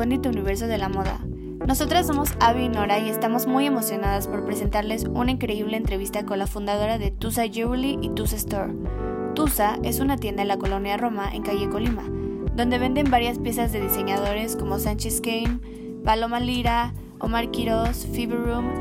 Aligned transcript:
recóndito 0.00 0.30
universo 0.30 0.66
de 0.66 0.78
la 0.78 0.88
moda. 0.88 1.20
Nosotras 1.66 2.06
somos 2.06 2.32
Avi 2.40 2.62
y 2.62 2.68
Nora 2.70 2.98
y 3.00 3.10
estamos 3.10 3.46
muy 3.46 3.66
emocionadas 3.66 4.28
por 4.28 4.46
presentarles 4.46 5.04
una 5.04 5.30
increíble 5.30 5.76
entrevista 5.76 6.24
con 6.24 6.38
la 6.38 6.46
fundadora 6.46 6.96
de 6.96 7.10
Tusa 7.10 7.46
Jewelry 7.46 7.98
y 8.00 8.08
Tusa 8.08 8.36
Store. 8.36 8.72
Tusa 9.34 9.78
es 9.82 10.00
una 10.00 10.16
tienda 10.16 10.40
en 10.40 10.48
la 10.48 10.56
colonia 10.56 10.96
Roma 10.96 11.28
en 11.34 11.42
calle 11.42 11.68
Colima, 11.68 12.04
donde 12.56 12.78
venden 12.78 13.10
varias 13.10 13.38
piezas 13.38 13.72
de 13.72 13.82
diseñadores 13.82 14.56
como 14.56 14.78
Sánchez 14.78 15.20
Kane, 15.20 15.60
Paloma 16.02 16.40
Lira, 16.40 16.94
Omar 17.18 17.50
Quiroz, 17.50 18.06
Fever 18.06 18.42
Room, 18.42 18.72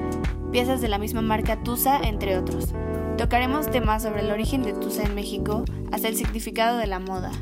piezas 0.54 0.80
de 0.80 0.88
la 0.88 1.00
misma 1.00 1.22
marca 1.22 1.62
Tusa, 1.64 2.00
entre 2.00 2.38
otros. 2.38 2.74
Tocaremos 3.18 3.70
temas 3.70 4.04
sobre 4.04 4.22
el 4.22 4.32
origen 4.32 4.64
de 4.64 4.72
Tusa 4.72 5.04
en 5.04 5.16
México 5.16 5.66
hasta 5.92 6.08
el 6.08 6.16
significado 6.16 6.78
de 6.78 6.88
la 6.88 7.00
moda. 7.00 7.34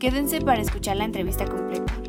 Quédense 0.00 0.40
para 0.40 0.60
escuchar 0.60 0.96
la 0.96 1.04
entrevista 1.04 1.44
completa. 1.44 2.01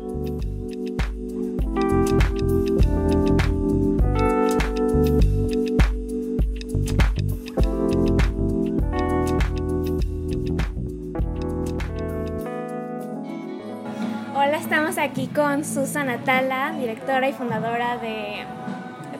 Hola, 14.36 14.58
estamos 14.58 14.98
aquí 14.98 15.28
con 15.28 15.64
Susan 15.64 16.10
Atala, 16.10 16.72
directora 16.78 17.28
y 17.28 17.32
fundadora 17.32 17.96
de 17.96 18.44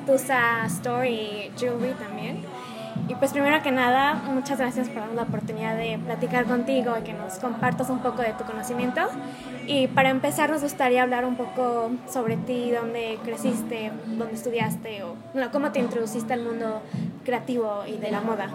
Tusa 0.06 0.66
Store 0.66 1.10
y 1.10 1.51
Jewelry 1.57 1.95
también. 1.95 2.43
Pues 3.24 3.32
primero 3.32 3.62
que 3.62 3.72
nada, 3.72 4.16
muchas 4.16 4.58
gracias 4.58 4.86
por 4.88 4.96
darnos 4.96 5.16
la 5.16 5.22
oportunidad 5.22 5.78
de 5.78 5.98
platicar 5.98 6.44
contigo 6.44 6.94
y 7.00 7.04
que 7.04 7.14
nos 7.14 7.38
compartas 7.38 7.88
un 7.88 8.00
poco 8.00 8.20
de 8.20 8.34
tu 8.34 8.44
conocimiento. 8.44 9.00
Y 9.66 9.86
para 9.86 10.10
empezar 10.10 10.50
nos 10.50 10.60
gustaría 10.60 11.02
hablar 11.02 11.24
un 11.24 11.34
poco 11.34 11.90
sobre 12.06 12.36
ti, 12.36 12.70
dónde 12.70 13.18
creciste, 13.24 13.92
dónde 14.08 14.34
estudiaste 14.34 15.04
o 15.04 15.14
bueno, 15.32 15.48
cómo 15.50 15.72
te 15.72 15.78
introduciste 15.78 16.34
al 16.34 16.42
mundo 16.42 16.82
creativo 17.24 17.84
y 17.86 17.96
de 17.96 18.10
la 18.10 18.20
moda. 18.20 18.50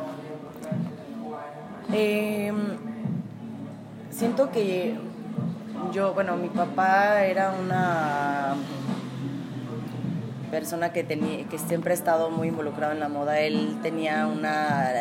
Eh, 1.91 2.53
siento 4.11 4.51
que 4.51 4.99
yo, 5.91 6.13
bueno, 6.13 6.37
mi 6.37 6.49
papá 6.49 7.25
era 7.25 7.53
una 7.59 8.53
persona 10.49 10.91
que, 10.91 11.05
que 11.05 11.57
siempre 11.57 11.91
ha 11.91 11.93
estado 11.93 12.29
muy 12.29 12.49
involucrado 12.49 12.93
en 12.93 12.99
la 12.99 13.09
moda. 13.09 13.39
Él 13.39 13.77
tenía 13.81 14.27
una, 14.27 14.91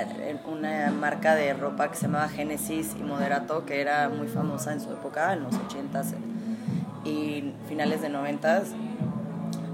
una 0.47 0.91
marca 0.91 1.35
de 1.35 1.53
ropa 1.55 1.91
que 1.91 1.97
se 1.97 2.03
llamaba 2.03 2.29
Genesis 2.29 2.95
y 2.99 3.03
Moderato, 3.03 3.65
que 3.67 3.81
era 3.81 4.09
muy 4.09 4.29
famosa 4.29 4.73
en 4.73 4.81
su 4.81 4.91
época, 4.93 5.33
en 5.33 5.43
los 5.45 5.55
80s 5.55 6.15
y 7.05 7.53
finales 7.69 8.03
de 8.03 8.11
90s. 8.11 8.65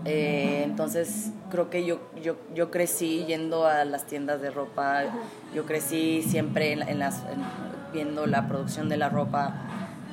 Eh, 0.06 0.62
entonces 0.64 1.30
creo 1.50 1.70
que 1.70 1.86
yo, 1.86 2.00
yo, 2.22 2.36
yo 2.54 2.70
crecí 2.70 3.24
yendo 3.26 3.66
a 3.66 3.84
las 3.84 4.06
tiendas 4.06 4.42
de 4.42 4.50
ropa, 4.50 5.02
yo 5.54 5.64
crecí 5.64 6.22
siempre 6.22 6.72
en, 6.72 6.98
las, 6.98 7.22
viendo 7.92 8.26
la 8.26 8.46
producción 8.46 8.88
de 8.88 8.98
la 8.98 9.08
ropa 9.08 9.54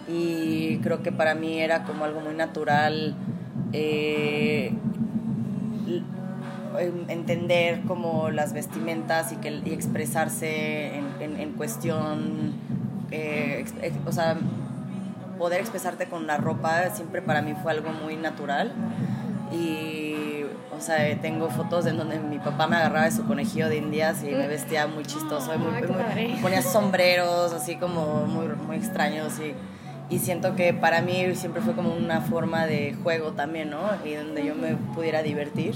y 0.08 0.78
creo 0.78 1.04
que 1.04 1.12
para 1.12 1.36
mí 1.36 1.60
era 1.60 1.84
como 1.84 2.06
algo 2.06 2.22
muy 2.22 2.34
natural 2.34 3.16
eh, 3.74 4.74
entender 7.08 7.82
como 7.82 8.30
las 8.30 8.54
vestimentas 8.54 9.32
y, 9.32 9.36
que, 9.38 9.62
y 9.66 9.74
expresarse 9.74 10.96
en, 11.20 11.40
en, 11.40 11.52
cuestión, 11.54 12.54
eh, 13.12 13.66
o 14.06 14.12
sea, 14.12 14.38
poder 15.38 15.60
expresarte 15.60 16.06
con 16.06 16.28
la 16.28 16.38
ropa 16.38 16.90
siempre 16.92 17.22
para 17.22 17.42
mí 17.42 17.54
fue 17.62 17.72
algo 17.72 17.92
muy 17.92 18.16
natural. 18.16 18.72
Y 19.52 20.44
o 20.76 20.80
sea 20.80 20.98
tengo 21.22 21.50
fotos 21.50 21.86
en 21.86 21.98
donde 21.98 22.20
mi 22.20 22.40
papá 22.40 22.68
me 22.68 22.78
agarraba 22.78 23.06
de 23.06 23.12
su 23.12 23.26
conejillo 23.26 23.68
de 23.68 23.78
indias 23.78 24.24
y 24.24 24.32
me 24.32 24.48
vestía 24.48 24.88
muy 24.88 25.04
chistoso 25.04 25.54
y 25.54 25.58
muy, 25.58 25.74
ponía 26.42 26.62
sombreros 26.62 27.54
así 27.54 27.76
como 27.76 28.26
muy, 28.26 28.48
muy 28.66 28.78
extraños 28.78 29.34
y, 29.40 29.54
y 30.12 30.20
siento 30.20 30.56
que 30.56 30.74
para 30.74 31.02
mí 31.02 31.36
siempre 31.36 31.62
fue 31.62 31.74
como 31.74 31.96
una 31.96 32.22
forma 32.22 32.68
de 32.68 32.96
juego 33.02 33.32
también 33.32 33.70
no 33.70 33.90
y 34.06 34.14
donde 34.14 34.46
yo 34.46 34.54
me 34.56 34.76
pudiera 34.76 35.24
divertir. 35.24 35.76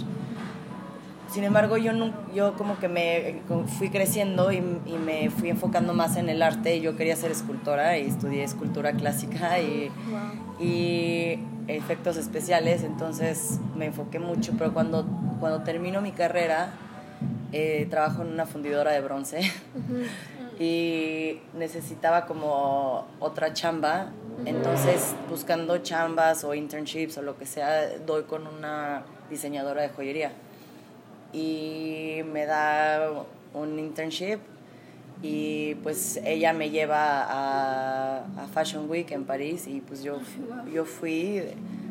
Sin 1.32 1.44
embargo, 1.44 1.78
yo, 1.78 1.92
no, 1.92 2.14
yo 2.34 2.54
como 2.54 2.78
que 2.78 2.88
me 2.88 3.42
fui 3.78 3.90
creciendo 3.90 4.52
y, 4.52 4.58
y, 4.58 4.98
me 5.04 5.30
fui 5.30 5.50
enfocando 5.50 5.94
más 5.94 6.18
en 6.18 6.30
el 6.30 6.42
arte. 6.42 6.80
Yo 6.82 6.96
quería 6.96 7.16
ser 7.16 7.32
escultora 7.32 7.98
y 7.98 8.06
estudié 8.06 8.44
escultura 8.44 8.94
clásica 8.94 9.60
y, 9.60 9.90
y 10.60 11.40
efectos 11.68 12.18
especiales, 12.18 12.84
entonces 12.84 13.60
me 13.76 13.88
enfoqué 13.88 14.20
mucho, 14.20 14.54
pero 14.58 14.74
cuando, 14.74 15.06
cuando 15.40 15.64
termino 15.64 16.02
mi 16.02 16.12
carrera, 16.12 16.74
eh, 17.52 17.88
trabajo 17.90 18.22
en 18.22 18.30
una 18.30 18.46
fundidora 18.46 18.92
de 18.92 19.02
bronce 19.02 19.40
y 20.60 21.40
necesitaba 21.58 22.26
como 22.26 23.08
otra 23.20 23.54
chamba, 23.54 24.12
entonces 24.46 25.16
buscando 25.30 25.78
chambas 25.80 26.44
o 26.44 26.54
internships 26.54 27.18
o 27.18 27.22
lo 27.22 27.38
que 27.38 27.46
sea, 27.46 27.98
doy 28.06 28.24
con 28.24 28.48
una 28.48 29.04
diseñadora 29.30 29.84
de 29.84 29.90
joyería. 29.90 30.32
Y 31.34 32.22
me 32.32 32.46
da 32.46 33.26
un 33.54 33.80
internship 33.80 34.40
y 35.22 35.76
pues 35.76 36.20
ella 36.26 36.54
me 36.54 36.70
lleva 36.70 37.24
a, 37.24 38.18
a, 38.38 38.48
Fashion 38.54 38.90
Week 38.90 39.10
en 39.12 39.24
París 39.24 39.66
y 39.68 39.82
pues 39.82 40.04
yo, 40.04 40.20
yo 40.72 40.86
fui, 40.86 41.42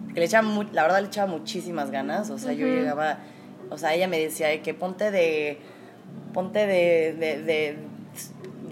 porque 0.04 0.20
le 0.20 0.26
echaba, 0.26 0.46
la 0.72 0.82
verdad 0.82 1.00
le 1.00 1.08
echaba 1.08 1.30
muchísimas 1.30 1.90
ganas, 1.90 2.30
o 2.30 2.38
sea, 2.38 2.52
yo 2.52 2.66
llegaba, 2.66 3.18
o 3.70 3.78
sea, 3.78 3.94
ella 3.94 4.08
me 4.08 4.18
decía 4.18 4.62
que 4.62 4.74
ponte 4.74 5.10
de, 5.10 5.58
ponte 6.32 6.66
de, 6.66 7.14
de 7.14 7.42
de 7.42 7.76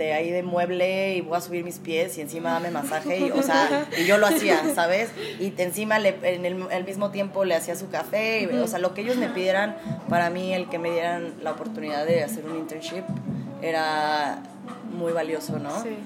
ahí 0.01 0.31
de 0.31 0.43
mueble 0.43 1.17
y 1.17 1.21
voy 1.21 1.37
a 1.37 1.41
subir 1.41 1.65
mis 1.65 1.79
pies 1.79 2.17
y 2.19 2.21
encima 2.21 2.53
dame 2.53 2.71
masaje 2.71 3.19
y, 3.19 3.31
o 3.31 3.43
sea, 3.43 3.89
y 3.99 4.05
yo 4.05 4.19
lo 4.19 4.27
hacía, 4.27 4.75
¿sabes? 4.75 5.11
Y 5.39 5.53
encima 5.59 5.99
le, 5.99 6.17
en 6.23 6.45
el, 6.45 6.85
mismo 6.85 7.11
tiempo 7.11 7.45
le 7.45 7.55
hacía 7.55 7.77
su 7.77 7.91
café, 7.91 8.49
o 8.63 8.67
sea, 8.67 8.79
lo 8.79 8.95
que 8.95 9.03
ellos 9.03 9.17
me 9.17 9.29
pidieran, 9.29 9.77
para 10.09 10.31
mí 10.31 10.55
el 10.55 10.69
que 10.69 10.79
me 10.79 10.91
dieran 10.91 11.35
la 11.43 11.53
oportunidad 11.53 12.07
de 12.07 12.25
hacer 12.25 12.45
un 12.47 12.57
internship 12.59 13.05
era 13.61 14.43
muy 14.93 15.13
valioso, 15.13 15.59
¿no? 15.59 15.83
Sí. 15.83 15.97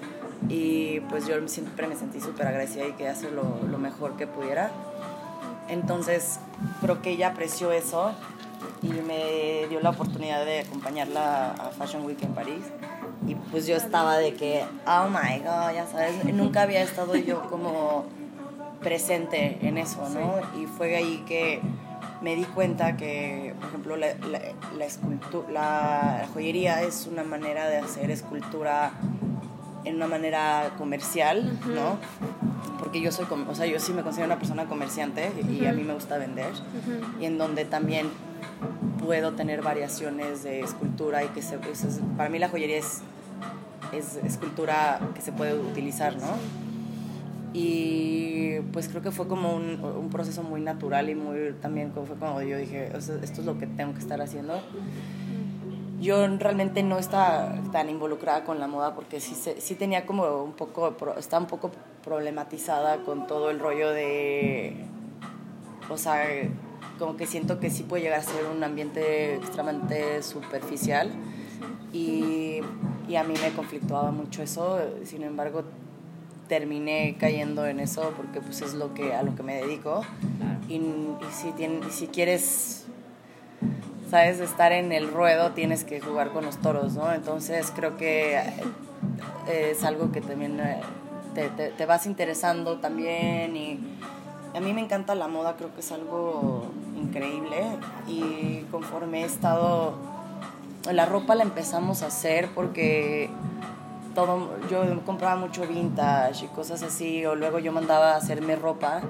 Y 0.49 1.01
pues 1.09 1.27
yo 1.27 1.37
siempre 1.49 1.87
me 1.87 1.97
sentí 1.97 2.21
súper 2.21 2.47
agradecida 2.47 2.87
y 2.87 2.93
quería 2.93 3.13
hacer 3.13 3.33
lo, 3.33 3.61
lo 3.69 3.79
mejor 3.79 4.17
que 4.17 4.27
pudiera. 4.27 4.71
Entonces, 5.69 6.39
creo 6.81 7.03
que 7.03 7.11
ella 7.11 7.29
apreció 7.29 7.73
eso 7.73 8.15
y 8.83 8.89
me 8.89 9.67
dio 9.69 9.81
la 9.81 9.91
oportunidad 9.91 10.45
de 10.45 10.61
acompañarla 10.61 11.53
a 11.53 11.71
Fashion 11.71 12.05
Week 12.05 12.23
en 12.23 12.35
París 12.35 12.63
y 13.27 13.35
pues 13.35 13.67
yo 13.67 13.77
estaba 13.77 14.19
de 14.19 14.35
que, 14.35 14.65
oh 14.87 15.09
my 15.09 15.39
god, 15.39 15.75
ya 15.75 15.87
sabes, 15.91 16.25
nunca 16.33 16.63
había 16.63 16.83
estado 16.83 17.17
yo 17.17 17.49
como 17.49 18.05
presente 18.81 19.59
en 19.63 19.79
eso, 19.79 20.09
¿no? 20.11 20.41
Y 20.61 20.67
fue 20.67 20.97
ahí 20.97 21.25
que 21.27 21.61
me 22.21 22.37
di 22.37 22.45
cuenta 22.45 22.97
que, 22.97 23.55
por 23.59 23.69
ejemplo, 23.69 23.97
la, 23.97 24.09
la, 24.31 24.41
la, 25.51 26.29
joyería 26.33 26.83
es 26.83 27.09
una 27.11 27.25
manera 27.25 27.69
de 27.69 27.79
hacer 27.79 28.11
escultura 28.11 28.93
en 29.85 29.97
una 29.97 30.07
manera 30.07 30.71
comercial, 30.79 31.59
¿no? 31.67 31.99
Porque 32.79 33.01
yo 33.01 33.11
soy, 33.11 33.27
o 33.49 33.55
sea, 33.55 33.67
yo 33.67 33.79
sí 33.81 33.93
me 33.93 34.03
considero 34.03 34.27
una 34.27 34.39
persona 34.39 34.67
comerciante 34.67 35.33
y 35.49 35.65
a 35.67 35.73
mí 35.73 35.83
me 35.83 35.95
gusta 35.95 36.19
vender, 36.19 36.53
y 37.21 37.25
en 37.25 37.39
donde 37.39 37.65
también 37.65 38.09
puedo 39.03 39.33
tener 39.33 39.63
variaciones 39.63 40.43
de 40.43 40.61
escultura 40.61 41.25
y 41.25 41.29
que 41.29 41.43
se, 41.43 41.59
para 42.17 42.29
mí 42.29 42.39
la 42.39 42.49
joyería 42.49 42.79
es 42.79 43.03
es 43.93 44.17
escultura 44.17 45.01
que 45.15 45.21
se 45.21 45.33
puede 45.33 45.59
utilizar, 45.59 46.17
¿no? 46.17 46.27
Y 47.53 48.61
pues 48.73 48.89
creo 48.89 49.03
que 49.03 49.11
fue 49.11 49.29
como 49.29 49.55
un, 49.55 49.83
un 49.83 50.11
proceso 50.11 50.43
muy 50.43 50.61
natural 50.61 51.09
y 51.09 51.15
muy 51.15 51.55
también 51.63 51.93
fue 51.93 52.17
como 52.17 52.43
yo 52.43 52.59
dije, 52.59 52.91
esto 52.97 53.21
es 53.23 53.45
lo 53.45 53.59
que 53.59 53.67
tengo 53.67 53.95
que 53.95 54.01
estar 54.01 54.21
haciendo. 54.21 54.61
Yo 56.01 56.27
realmente 56.37 56.83
no 56.83 56.99
estaba 56.99 57.55
tan 57.73 57.89
involucrada 57.89 58.45
con 58.45 58.61
la 58.61 58.67
moda 58.67 58.95
porque 58.95 59.21
sí, 59.21 59.35
sí 59.59 59.75
tenía 59.75 60.05
como 60.05 60.43
un 60.43 60.53
poco, 60.53 60.95
está 61.17 61.39
un 61.39 61.47
poco 61.47 61.71
problematizada 62.07 63.05
con 63.05 63.27
todo 63.27 63.51
el 63.51 63.59
rollo 63.59 63.91
de, 63.91 64.77
o 65.91 65.99
sea, 65.99 66.25
como 66.99 67.19
que 67.19 67.27
siento 67.27 67.61
que 67.61 67.69
sí 67.69 67.83
puede 67.83 68.05
llegar 68.05 68.21
a 68.21 68.23
ser 68.23 68.47
un 68.47 68.65
ambiente 68.65 69.35
extremadamente 69.35 70.23
superficial 70.23 71.11
y 71.93 72.63
y 73.09 73.17
a 73.17 73.25
mí 73.25 73.35
me 73.41 73.51
conflictuaba 73.53 74.11
mucho 74.11 74.43
eso, 74.43 74.81
sin 75.05 75.23
embargo 75.23 75.65
terminé 76.49 77.17
cayendo 77.19 77.67
en 77.67 77.81
eso 77.81 78.13
porque 78.17 78.41
pues 78.41 78.63
es 78.63 78.75
lo 78.75 78.95
que 78.95 79.15
a 79.15 79.23
lo 79.23 79.35
que 79.35 79.43
me 79.43 79.57
dedico. 79.57 80.03
Y, 80.69 80.81
si 81.33 81.53
si 81.91 82.07
quieres 82.09 82.87
sabes 84.11 84.41
estar 84.41 84.73
en 84.73 84.93
el 84.93 85.13
ruedo 85.13 85.53
tienes 85.53 85.85
que 85.85 86.01
jugar 86.01 86.31
con 86.31 86.45
los 86.45 86.59
toros 86.59 86.95
no 86.95 87.13
entonces 87.13 87.73
creo 87.75 87.97
que 87.97 88.37
eh, 88.37 89.71
es 89.73 89.83
algo 89.83 90.13
que 90.13 90.21
también 90.21 90.61
eh, 91.37 91.51
te, 91.57 91.69
te, 91.71 91.87
vas 91.87 92.07
interesando 92.07 92.79
también 92.79 93.57
y 93.57 93.79
a 94.55 94.61
mí 94.61 94.73
me 94.73 94.81
encanta 94.81 95.15
la 95.15 95.29
moda, 95.29 95.57
creo 95.57 95.75
que 95.75 95.81
es 95.81 95.93
algo 95.93 96.67
increíble. 96.97 97.63
Y 98.09 98.65
conforme 98.71 99.23
he 99.23 99.25
estado, 99.25 99.95
la 100.93 101.07
ropa 101.07 101.35
la 101.35 101.43
empezamos 101.43 102.03
a 102.03 102.07
hacer 102.07 102.49
porque 102.55 103.31
todo, 104.15 104.49
yo 104.71 104.83
compraba 105.05 105.37
mucho 105.37 105.67
vintage 105.67 106.47
y 106.47 106.49
cosas 106.49 106.83
así, 106.83 107.27
o 107.27 107.35
luego 107.35 107.59
yo 107.59 107.71
mandaba 107.71 108.13
a 108.13 108.17
hacerme 108.17 108.57
ropa 108.57 109.03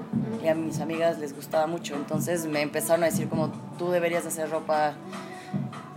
y 0.43 0.47
a 0.49 0.55
mis 0.55 0.81
amigas 0.81 1.17
les 1.17 1.33
gustaba 1.33 1.65
mucho, 1.65 1.95
entonces 1.95 2.45
me 2.45 2.61
empezaron 2.61 3.03
a 3.03 3.05
decir 3.05 3.29
como 3.29 3.49
tú 3.77 3.89
deberías 3.89 4.25
hacer 4.25 4.49
ropa 4.49 4.95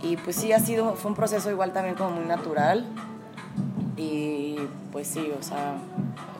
y 0.01 0.17
pues 0.17 0.37
sí 0.37 0.53
ha 0.53 0.59
sido, 0.59 0.95
fue 0.95 1.11
un 1.11 1.15
proceso 1.15 1.51
igual 1.51 1.73
también 1.73 1.95
como 1.95 2.11
muy 2.11 2.25
natural. 2.25 2.85
Y 3.97 4.40
pues 4.91 5.07
sí, 5.07 5.31
o 5.37 5.41
sea, 5.43 5.77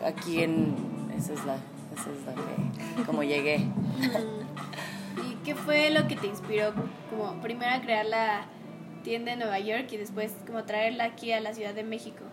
aquí 0.06 0.44
en, 0.44 0.75
esa 1.18 1.33
es 1.33 1.45
la, 1.45 1.56
esa 1.56 2.09
es 2.12 2.25
la 2.25 2.33
que, 2.33 3.03
como 3.06 3.23
llegué. 3.23 3.68
¿Y 5.29 5.35
qué 5.44 5.56
fue 5.56 5.89
lo 5.89 6.07
que 6.07 6.15
te 6.15 6.27
inspiró 6.27 6.73
como 7.09 7.41
primero 7.41 7.71
a 7.71 7.81
crear 7.81 8.06
la 8.06 8.45
tienda 9.03 9.33
en 9.33 9.39
Nueva 9.39 9.59
York 9.59 9.88
y 9.91 9.97
después 9.97 10.33
como 10.45 10.63
traerla 10.63 11.06
aquí 11.06 11.31
a 11.31 11.41
la 11.41 11.53
Ciudad 11.53 11.73
de 11.73 11.83
México? 11.83 12.23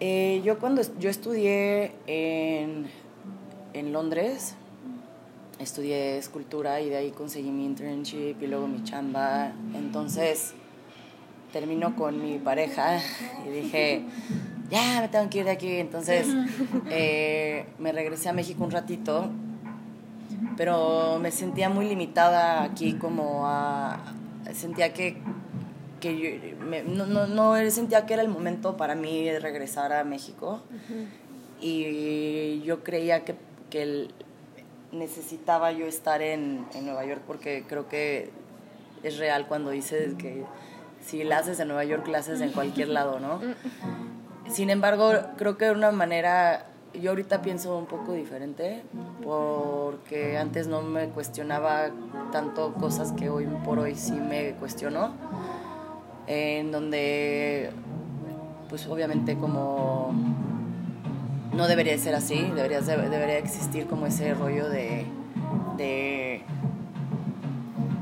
Eh, 0.00 0.40
yo 0.44 0.58
cuando 0.58 0.82
yo 0.98 1.10
estudié 1.10 1.92
en, 2.06 2.86
en 3.72 3.92
Londres, 3.92 4.54
estudié 5.58 6.18
escultura 6.18 6.80
y 6.80 6.88
de 6.88 6.96
ahí 6.96 7.10
conseguí 7.10 7.50
mi 7.50 7.64
internship 7.64 8.36
y 8.40 8.46
luego 8.46 8.68
mi 8.68 8.84
chamba. 8.84 9.52
Entonces 9.74 10.54
termino 11.52 11.96
con 11.96 12.22
mi 12.22 12.38
pareja 12.38 13.00
y 13.46 13.50
dije, 13.50 14.02
ya 14.70 15.00
me 15.00 15.08
tengo 15.08 15.28
que 15.30 15.38
ir 15.38 15.44
de 15.44 15.50
aquí. 15.50 15.76
Entonces 15.76 16.26
eh, 16.90 17.66
me 17.78 17.92
regresé 17.92 18.28
a 18.28 18.32
México 18.32 18.64
un 18.64 18.70
ratito, 18.70 19.30
pero 20.56 21.18
me 21.20 21.30
sentía 21.30 21.68
muy 21.68 21.88
limitada 21.88 22.62
aquí 22.62 22.94
como 22.94 23.46
a... 23.46 24.14
Sentía 24.52 24.94
que, 24.94 25.18
que 26.00 26.18
yo, 26.18 26.30
no, 26.86 27.26
no, 27.26 27.70
sentía 27.70 28.06
que 28.06 28.14
era 28.14 28.22
el 28.22 28.28
momento 28.28 28.76
para 28.76 28.94
mí 28.94 29.24
de 29.24 29.40
regresar 29.40 29.92
a 29.92 30.04
México. 30.04 30.62
Y 31.60 32.62
yo 32.62 32.82
creía 32.82 33.24
que, 33.24 33.34
que 33.68 34.08
necesitaba 34.92 35.72
yo 35.72 35.86
estar 35.86 36.22
en, 36.22 36.66
en 36.74 36.86
Nueva 36.86 37.04
York 37.04 37.22
porque 37.26 37.64
creo 37.68 37.88
que 37.88 38.30
es 39.02 39.18
real 39.18 39.46
cuando 39.46 39.70
dices 39.70 40.14
que 40.14 40.44
si 41.04 41.24
la 41.24 41.38
haces 41.38 41.60
en 41.60 41.68
Nueva 41.68 41.84
York, 41.84 42.06
la 42.08 42.18
haces 42.18 42.40
en 42.40 42.52
cualquier 42.52 42.88
lado, 42.88 43.20
¿no? 43.20 43.40
Sin 44.48 44.70
embargo, 44.70 45.12
creo 45.36 45.58
que 45.58 45.66
de 45.66 45.72
una 45.72 45.92
manera, 45.92 46.66
yo 46.94 47.10
ahorita 47.10 47.42
pienso 47.42 47.76
un 47.76 47.86
poco 47.86 48.12
diferente, 48.12 48.82
porque 49.22 50.38
antes 50.38 50.66
no 50.68 50.82
me 50.82 51.08
cuestionaba 51.08 51.90
tanto 52.32 52.72
cosas 52.74 53.12
que 53.12 53.28
hoy 53.28 53.46
por 53.64 53.78
hoy 53.78 53.94
sí 53.94 54.12
me 54.12 54.52
cuestiono, 54.52 55.12
en 56.26 56.72
donde, 56.72 57.70
pues 58.68 58.86
obviamente 58.86 59.36
como 59.36 60.12
no 61.52 61.66
debería 61.66 61.96
ser 61.98 62.14
así, 62.14 62.50
debería, 62.54 62.80
debería 62.80 63.38
existir 63.38 63.86
como 63.86 64.06
ese 64.06 64.32
rollo 64.32 64.68
de, 64.68 65.06
de 65.76 66.42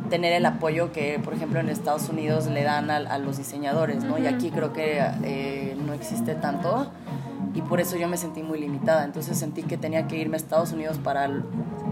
tener 0.09 0.33
el 0.33 0.47
apoyo 0.47 0.93
que, 0.93 1.21
por 1.23 1.35
ejemplo, 1.35 1.61
en 1.61 1.69
Estados 1.69 2.09
Unidos 2.09 2.47
le 2.47 2.63
dan 2.63 2.91
a, 2.91 3.19
los 3.19 3.39
diseñadores, 3.39 4.05
¿no? 4.05 4.19
Y 4.19 4.27
aquí 4.27 4.51
creo 4.51 4.73
que 4.73 5.01
eh, 5.25 5.77
no 5.87 5.93
existe 5.93 6.35
tanto 6.35 6.91
y 7.55 7.63
por 7.63 7.81
eso 7.81 7.97
yo 7.97 8.07
me 8.07 8.17
sentí 8.17 8.43
muy 8.43 8.61
limitada. 8.61 9.05
Entonces 9.05 9.39
sentí 9.39 9.63
que 9.63 9.79
tenía 9.79 10.07
que 10.07 10.19
irme 10.19 10.35
a 10.35 10.39
Estados 10.39 10.73
Unidos 10.73 10.99
para 10.99 11.31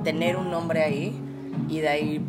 tener 0.03 0.37
un 0.37 0.51
nombre 0.51 0.83
ahí 0.83 1.19
y 1.69 1.81
de 1.81 1.89
ahí 1.89 2.25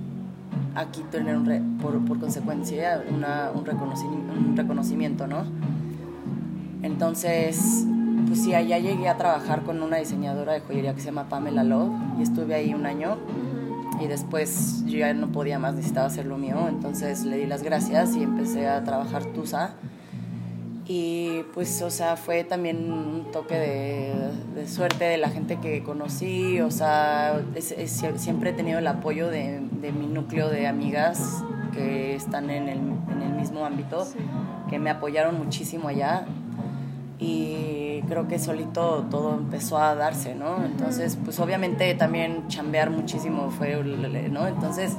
aquí 0.76 1.02
tener 1.12 1.38
un 1.38 1.78
por, 1.82 2.04
por, 2.06 2.20
consecuencia 2.20 3.04
una, 3.14 3.52
un, 3.54 3.66
reconocimiento, 3.66 4.34
un 4.34 4.58
reconocimiento, 4.58 5.28
¿no? 5.28 5.46
Entonces, 6.82 7.86
pues 8.28 8.44
sí, 8.44 8.54
allá 8.54 8.78
llegué 8.78 9.10
a 9.10 9.18
trabajar 9.18 9.64
con 9.64 9.82
una 9.82 9.98
diseñadora 9.98 10.54
de 10.54 10.62
joyería 10.62 10.94
que 10.94 11.02
se 11.02 11.08
llama 11.08 11.28
Pamela 11.28 11.64
Love 11.64 11.92
y 12.20 12.24
estuve 12.24 12.56
ahí 12.56 12.74
un 12.74 12.86
año 12.86 13.18
y 14.00 14.08
después 14.08 14.84
yo 14.86 15.00
ya 15.00 15.14
no 15.14 15.32
podía 15.32 15.60
más, 15.60 15.76
necesitaba 15.76 16.08
hacer 16.08 16.26
lo 16.26 16.38
mío, 16.38 16.68
entonces 16.68 17.24
le 17.24 17.38
di 17.38 17.46
las 17.46 17.64
gracias 17.64 18.16
y 18.16 18.24
empecé 18.24 18.68
a 18.68 18.84
trabajar 18.84 19.26
Tusa. 19.26 19.76
Y 20.88 21.42
pues, 21.56 21.82
o 21.82 21.90
sea, 21.90 22.16
fue 22.16 22.44
también 22.44 22.92
un 22.92 23.32
toque 23.32 23.56
de, 23.56 24.68
suerte 24.68 25.06
de 25.06 25.18
la 25.18 25.30
gente 25.30 25.58
que 25.58 25.82
conocí, 25.82 26.62
o 26.62 26.70
sea, 26.70 27.42
siempre 28.16 28.52
he 28.52 28.54
tenido 28.54 28.80
el 28.80 28.88
apoyo 28.88 29.30
de, 29.30 29.62
mi 29.92 30.08
núcleo 30.08 30.50
de 30.50 30.68
amigas 30.68 31.44
que 31.74 32.16
están 32.16 32.50
en 32.50 32.70
el, 32.70 32.78
en 33.12 33.22
el 33.22 33.34
mismo 33.34 33.66
ámbito, 33.66 34.08
que 34.70 34.78
me 34.78 34.90
apoyaron 34.92 35.38
muchísimo 35.38 35.88
allá. 35.88 36.26
Y 37.18 37.85
creo 38.08 38.28
que 38.28 38.40
solito 38.40 39.06
todo 39.10 39.36
empezó 39.36 39.78
a 39.78 39.96
darse, 39.96 40.36
¿no? 40.36 40.64
Entonces, 40.64 41.18
pues 41.24 41.40
obviamente 41.40 41.94
también 41.96 42.48
chambear 42.48 42.90
muchísimo 42.90 43.52
fue, 43.52 43.76
¿no? 44.32 44.48
Entonces, 44.48 44.94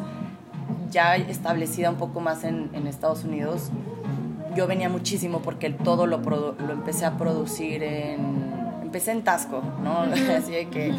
ya 0.90 1.16
establecida 1.16 1.90
un 1.90 1.96
poco 1.96 2.20
más 2.20 2.44
en, 2.44 2.70
en 2.72 2.86
Estados 2.86 3.24
Unidos, 3.24 3.70
yo 4.54 4.66
venía 4.66 4.88
muchísimo 4.88 5.40
porque 5.40 5.70
todo 5.70 6.06
lo, 6.06 6.18
lo 6.18 6.72
empecé 6.72 7.04
a 7.04 7.16
producir 7.16 7.82
en... 7.82 8.56
Empecé 8.82 9.10
en 9.10 9.22
Tasco, 9.22 9.62
¿no? 9.82 10.00
Así 10.36 10.52
que 10.66 10.92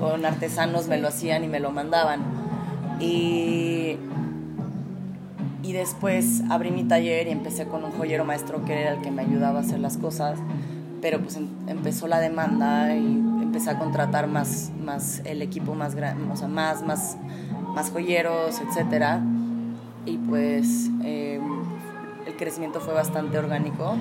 con 0.00 0.24
artesanos 0.24 0.88
me 0.88 0.98
lo 0.98 1.08
hacían 1.08 1.44
y 1.44 1.48
me 1.48 1.60
lo 1.60 1.70
mandaban. 1.70 2.20
Y 2.98 3.98
y 5.64 5.72
después 5.72 6.42
abrí 6.50 6.70
mi 6.70 6.84
taller 6.84 7.26
y 7.26 7.30
empecé 7.30 7.66
con 7.66 7.84
un 7.84 7.92
joyero 7.92 8.24
maestro 8.24 8.64
que 8.66 8.82
era 8.82 8.92
el 8.92 9.00
que 9.00 9.10
me 9.10 9.22
ayudaba 9.22 9.60
a 9.60 9.62
hacer 9.62 9.80
las 9.80 9.96
cosas, 9.96 10.38
pero 11.04 11.20
pues 11.20 11.36
em, 11.36 11.46
empezó 11.68 12.08
la 12.08 12.18
demanda 12.18 12.94
y 12.94 13.04
empecé 13.42 13.68
a 13.68 13.78
contratar 13.78 14.26
más, 14.26 14.72
más 14.82 15.20
el 15.26 15.42
equipo 15.42 15.74
más 15.74 15.94
grande, 15.94 16.24
o 16.32 16.34
sea, 16.34 16.48
más, 16.48 16.82
más, 16.82 17.18
más 17.74 17.90
joyeros, 17.90 18.58
etc. 18.62 19.18
Y 20.06 20.16
pues 20.16 20.88
em, 21.02 21.42
el 22.26 22.36
crecimiento 22.38 22.80
fue 22.80 22.94
bastante 22.94 23.36
orgánico. 23.36 23.98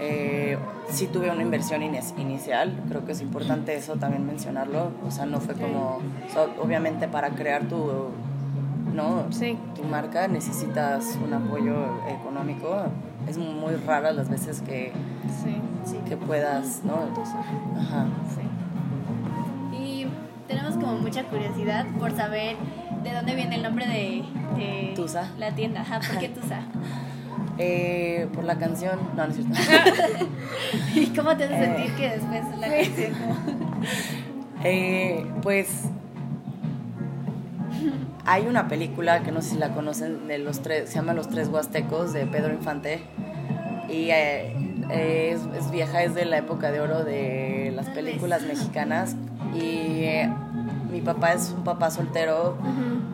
Eh, 0.00 0.58
sí 0.90 1.06
tuve 1.06 1.30
una 1.30 1.40
inversión 1.40 1.82
inicial, 1.82 2.78
creo 2.90 3.06
que 3.06 3.12
es 3.12 3.22
importante 3.22 3.74
eso 3.74 3.96
también 3.96 4.26
mencionarlo, 4.26 4.90
o 5.06 5.10
sea, 5.10 5.24
no 5.24 5.40
fue 5.40 5.54
como, 5.54 6.00
obviamente 6.60 7.08
para 7.08 7.30
crear 7.30 7.68
tu 7.68 8.10
¿no? 8.92 9.26
Sí. 9.30 9.56
Tu 9.74 9.82
marca 9.84 10.28
necesitas 10.28 11.18
un 11.24 11.32
apoyo 11.32 11.74
económico. 12.08 12.82
Es 13.28 13.38
muy 13.38 13.76
rara 13.76 14.12
las 14.12 14.28
veces 14.28 14.60
que, 14.60 14.92
que 16.12 16.26
puedas, 16.26 16.82
¿no? 16.84 17.08
Ajá. 17.78 18.06
Sí. 18.34 19.78
Y 19.78 20.06
tenemos 20.46 20.74
como 20.74 20.98
mucha 20.98 21.24
curiosidad 21.24 21.86
por 21.98 22.14
saber 22.14 22.56
de 23.02 23.14
dónde 23.14 23.34
viene 23.34 23.56
el 23.56 23.62
nombre 23.62 23.86
de, 23.86 24.22
de 24.56 24.92
Tusa. 24.94 25.30
la 25.38 25.54
tienda. 25.54 25.80
Ajá, 25.80 26.00
¿por 26.00 26.18
qué 26.18 26.28
Tusa? 26.28 26.60
Eh, 27.58 28.28
por 28.34 28.44
la 28.44 28.58
canción. 28.58 28.98
No, 29.14 29.26
no 29.26 29.30
es 29.30 29.36
cierto. 29.36 29.52
¿Y 30.94 31.06
cómo 31.08 31.36
te 31.36 31.44
hace 31.44 31.58
sentir 31.58 31.86
eh. 31.86 31.94
que 31.98 32.08
después 32.08 32.58
la 32.58 32.68
canción? 32.68 33.12
eh, 34.64 35.26
pues 35.42 35.84
hay 38.24 38.46
una 38.46 38.68
película 38.68 39.22
que 39.22 39.32
no 39.32 39.42
sé 39.42 39.50
si 39.50 39.56
la 39.58 39.74
conocen, 39.74 40.28
de 40.28 40.38
los 40.38 40.62
tres, 40.62 40.88
se 40.88 40.96
llama 40.96 41.12
Los 41.12 41.28
Tres 41.28 41.48
Huastecos 41.48 42.14
de 42.14 42.26
Pedro 42.26 42.54
Infante. 42.54 43.02
Y 43.90 44.10
eh, 44.90 45.38
es, 45.56 45.70
vieja, 45.70 46.02
es 46.02 46.14
de 46.14 46.24
la 46.24 46.38
época 46.38 46.70
de 46.70 46.80
oro 46.80 47.04
de 47.04 47.72
las 47.74 47.88
películas 47.90 48.42
mexicanas. 48.42 49.16
Y 49.54 50.04
eh, 50.04 50.30
mi 50.90 51.00
papá 51.00 51.32
es 51.32 51.54
un 51.56 51.64
papá 51.64 51.90
soltero. 51.90 52.56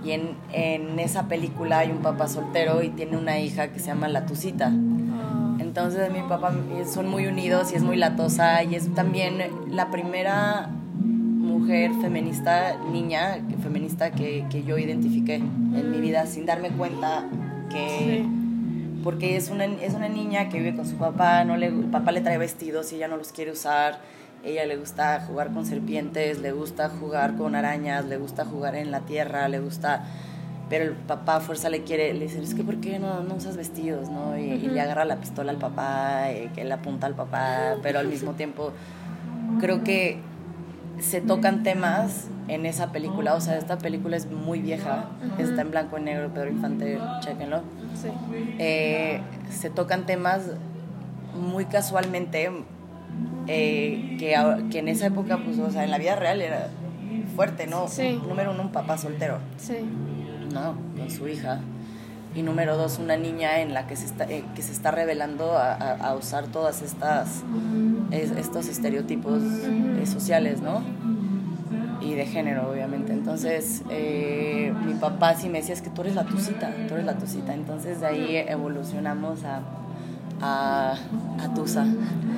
Y 0.05 0.13
en, 0.13 0.37
en, 0.53 0.99
esa 0.99 1.29
película 1.29 1.81
hay 1.81 1.91
un 1.91 1.99
papá 1.99 2.29
soltero 2.29 2.83
y 2.83 2.91
tiene 2.91 3.17
una 3.17 3.39
hija 3.39 3.69
que 3.69 3.81
se 3.81 3.87
llama 3.87 4.09
La 4.09 4.27
Tucita. 4.27 4.73
Ah. 4.73 5.57
Entonces 5.59 6.11
mi 6.13 6.23
papá 6.23 6.53
son 6.93 7.09
muy 7.09 7.27
unidos 7.27 7.73
y 7.73 7.77
es 7.77 7.83
muy 7.83 7.97
latosa 7.97 8.63
y 8.63 8.75
es 8.75 8.95
también 8.95 9.39
la 9.71 9.91
primera 9.91 10.69
mujer 10.69 11.91
feminista, 12.01 12.77
niña 12.91 13.39
feminista 13.63 14.11
que, 14.13 14.47
que 14.51 14.63
yo 14.63 14.79
identifiqué 14.79 15.35
en 15.37 15.91
mi 15.91 16.01
vida 16.01 16.27
sin 16.27 16.47
darme 16.47 16.71
cuenta 16.71 17.25
que... 17.71 18.38
Porque 19.05 19.37
es 19.37 19.51
una, 19.51 19.65
es 19.65 19.95
una 19.95 20.09
niña 20.09 20.49
que 20.49 20.59
vive 20.59 20.77
con 20.77 20.87
su 20.87 20.97
papá, 20.97 21.45
no 21.45 21.57
le, 21.57 21.67
el 21.67 21.85
papá 21.85 22.13
le 22.13 22.21
trae 22.21 22.39
vestidos 22.39 22.93
y 22.93 22.97
ella 22.97 23.09
no 23.09 23.17
los 23.17 23.33
quiere 23.33 23.53
usar, 23.53 24.01
ella 24.45 24.67
le 24.67 24.77
gusta 24.77 25.21
jugar 25.21 25.53
con 25.53 25.67
serpientes, 25.67 26.41
le 26.41 26.53
gusta 26.53 26.89
jugar 26.89 27.37
con 27.37 27.55
arañas, 27.55 28.05
le 28.07 28.17
gusta 28.17 28.45
jugar 28.45 28.75
en 28.75 28.91
la 28.91 29.01
tierra, 29.01 29.49
le 29.49 29.61
gusta 29.61 30.05
pero 30.69 30.85
el 30.85 30.93
papá 30.93 31.37
a 31.37 31.41
fuerza 31.41 31.71
le 31.71 31.83
quiere, 31.83 32.13
le 32.13 32.27
dice, 32.27 32.43
es 32.43 32.55
que 32.55 32.63
¿por 32.63 32.77
qué 32.77 32.99
no, 32.99 33.23
no 33.23 33.37
usas 33.37 33.57
vestidos? 33.57 34.11
¿no? 34.11 34.39
Y, 34.39 34.43
y, 34.43 34.69
le 34.69 34.81
agarra 34.81 35.05
la 35.05 35.17
pistola 35.17 35.51
al 35.51 35.57
papá, 35.57 36.27
y 36.31 36.49
que 36.49 36.65
le 36.65 36.75
apunta 36.75 37.07
al 37.07 37.15
papá, 37.15 37.77
pero 37.83 37.99
al 37.99 38.09
mismo 38.09 38.33
tiempo 38.33 38.73
creo 39.61 39.83
que 39.83 40.21
se 41.01 41.21
tocan 41.21 41.63
temas 41.63 42.29
en 42.49 42.67
esa 42.67 42.93
película, 42.93 43.35
o 43.35 43.41
sea, 43.41 43.57
esta 43.59 43.79
película 43.79 44.17
es 44.17 44.31
muy 44.31 44.61
vieja, 44.61 45.07
está 45.39 45.63
en 45.63 45.71
blanco 45.71 45.99
y 45.99 46.03
negro, 46.03 46.29
Pedro 46.33 46.51
Infante, 46.51 46.99
chequenlo. 47.21 47.61
Sí. 47.95 48.09
Eh, 48.59 49.21
se 49.51 49.71
tocan 49.71 50.07
temas 50.07 50.43
muy 51.35 51.67
casualmente 51.67 52.51
eh, 53.47 54.17
que, 54.19 54.35
que 54.71 54.79
en 54.79 54.89
esa 54.89 55.07
época, 55.07 55.39
pues, 55.45 55.59
o 55.59 55.71
sea, 55.71 55.85
en 55.85 55.91
la 55.91 55.99
vida 55.99 56.17
real 56.17 56.41
era 56.43 56.69
fuerte, 57.37 57.67
¿no? 57.67 57.89
Sí. 57.89 58.21
Número 58.29 58.53
uno, 58.53 58.63
un 58.63 58.73
papá 58.73 58.99
soltero, 58.99 59.39
Sí. 59.59 59.77
¿no? 60.53 60.75
Con 60.97 61.11
su 61.11 61.29
hija. 61.29 61.61
Y 62.35 62.43
número 62.43 62.77
dos, 62.77 62.99
una 62.99 63.17
niña 63.17 63.61
en 63.61 63.73
la 63.75 63.87
que 63.87 63.97
se 63.97 64.05
está, 64.05 64.25
eh, 64.25 64.45
que 64.55 64.63
se 64.63 64.73
está 64.73 64.91
revelando 64.91 65.53
a, 65.57 65.73
a- 65.73 65.97
a 66.11 66.15
usar 66.15 66.47
todas 66.49 66.83
estas 66.83 67.43
es- 68.11 68.31
estos 68.33 68.69
estereotipos 68.69 69.43
sociales, 70.07 70.61
¿no? 70.61 70.83
Y 72.09 72.15
de 72.15 72.25
género, 72.27 72.71
obviamente. 72.71 73.13
Entonces, 73.13 73.83
eh, 73.91 74.73
mi 74.87 74.95
papá 74.95 75.35
sí 75.35 75.49
me 75.51 75.59
decía, 75.59 75.75
es 75.75 75.83
que 75.83 75.91
tú 75.91 76.01
eres 76.01 76.15
la 76.15 76.25
tucita, 76.25 76.71
tú 76.89 76.95
eres 76.95 77.05
la 77.05 77.19
tucita. 77.19 77.53
Entonces, 77.53 78.01
de 78.01 78.07
ahí 78.07 78.37
evolucionamos 78.49 79.41
a, 79.45 79.61
a, 80.41 80.95
a 81.45 81.55
Tusa. 81.55 81.85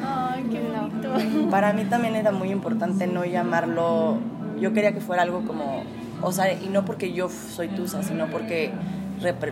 Ay, 0.04 0.44
qué 0.50 0.60
bonito. 0.60 1.50
Para 1.50 1.72
mí 1.72 1.84
también 1.84 2.16
era 2.16 2.32
muy 2.32 2.50
importante 2.50 3.06
no 3.06 3.24
llamarlo, 3.24 4.18
yo 4.60 4.72
quería 4.72 4.92
que 4.92 5.00
fuera 5.00 5.22
algo 5.22 5.44
como, 5.44 5.84
o 6.20 6.32
sea, 6.32 6.52
y 6.52 6.68
no 6.68 6.84
porque 6.84 7.12
yo 7.12 7.28
soy 7.28 7.68
Tusa, 7.68 8.02
sino 8.02 8.26
porque 8.26 8.72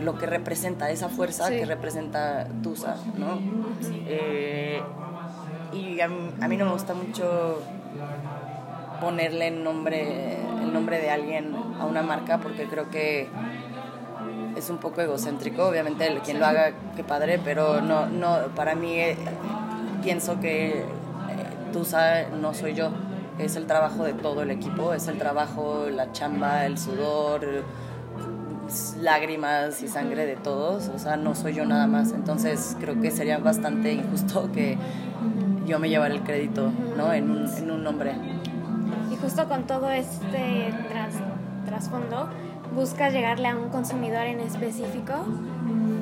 lo 0.01 0.17
que 0.17 0.25
representa, 0.25 0.89
esa 0.89 1.07
fuerza 1.09 1.47
Sí. 1.47 1.55
que 1.59 1.65
representa 1.65 2.47
Tusa, 2.61 2.95
¿no? 3.17 3.39
Eh, 4.07 4.81
y 5.71 6.01
a 6.01 6.07
mí, 6.09 6.15
a 6.41 6.47
mí 6.49 6.57
no 6.57 6.65
me 6.65 6.71
gusta 6.71 6.93
mucho 6.93 7.61
ponerle 8.99 9.47
el 9.47 9.63
nombre, 9.63 10.37
el 10.61 10.73
nombre 10.73 10.99
de 10.99 11.09
alguien 11.09 11.55
a 11.79 11.85
una 11.85 12.01
marca 12.01 12.39
porque 12.39 12.65
creo 12.65 12.89
que 12.89 13.29
es 14.55 14.69
un 14.69 14.77
poco 14.77 15.01
egocéntrico, 15.01 15.67
obviamente 15.67 16.19
quien 16.23 16.39
lo 16.39 16.45
haga, 16.45 16.73
qué 16.95 17.03
padre, 17.03 17.39
pero 17.43 17.81
no, 17.81 18.07
no, 18.07 18.37
para 18.55 18.75
mí 18.75 18.93
eh, 18.93 19.17
pienso 20.03 20.39
que 20.39 20.79
eh, 20.79 20.83
Tusa 21.71 22.29
no 22.29 22.53
soy 22.53 22.73
yo, 22.73 22.91
es 23.37 23.55
el 23.55 23.65
trabajo 23.65 24.03
de 24.03 24.13
todo 24.13 24.41
el 24.41 24.51
equipo, 24.51 24.93
es 24.93 25.07
el 25.07 25.17
trabajo, 25.17 25.87
la 25.89 26.11
chamba, 26.11 26.65
el 26.65 26.77
sudor, 26.77 27.63
lágrimas 29.01 29.81
y 29.81 29.87
sangre 29.87 30.25
de 30.25 30.35
todos, 30.35 30.89
o 30.89 30.99
sea, 30.99 31.17
no 31.17 31.35
soy 31.35 31.53
yo 31.53 31.65
nada 31.65 31.87
más, 31.87 32.11
entonces 32.11 32.75
creo 32.79 32.99
que 33.01 33.11
sería 33.11 33.39
bastante 33.39 33.93
injusto 33.93 34.51
que 34.51 34.77
yo 35.65 35.79
me 35.79 35.89
llevara 35.89 36.13
el 36.13 36.21
crédito, 36.21 36.71
¿no? 36.97 37.13
En 37.13 37.29
un, 37.29 37.47
en 37.47 37.71
un 37.71 37.83
nombre. 37.83 38.38
Justo 39.21 39.47
con 39.47 39.63
todo 39.67 39.89
este 39.89 40.71
tras- 40.89 41.65
trasfondo, 41.65 42.29
¿buscas 42.73 43.11
llegarle 43.13 43.47
a 43.49 43.55
un 43.55 43.69
consumidor 43.69 44.25
en 44.25 44.39
específico? 44.39 45.13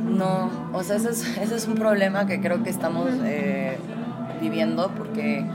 No, 0.07 0.49
o 0.73 0.83
sea, 0.83 0.97
ese 0.97 1.09
es, 1.11 1.37
ese 1.37 1.55
es 1.55 1.67
un 1.67 1.75
problema 1.75 2.25
que 2.27 2.39
creo 2.41 2.63
que 2.63 2.69
estamos 2.69 3.09
eh, 3.23 3.77
viviendo 4.41 4.89
porque 4.95 5.45